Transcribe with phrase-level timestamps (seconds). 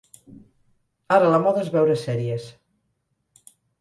[1.17, 2.49] Ara la moda és veure sèries.